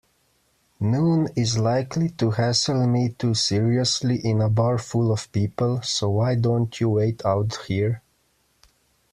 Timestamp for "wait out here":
6.89-8.01